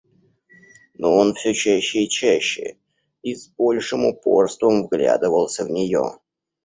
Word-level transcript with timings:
Но 1.01 1.15
он 1.15 1.35
всё 1.35 1.53
чаще 1.53 2.05
и 2.05 2.09
чаще, 2.09 2.79
и 3.21 3.35
с 3.35 3.49
большим 3.49 4.03
упорством 4.07 4.85
вглядывался 4.87 5.63
в 5.63 5.69
нее. 5.69 6.17